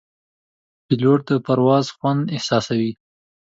[0.85, 2.91] پیلوټ د پرواز خوند احساسوي.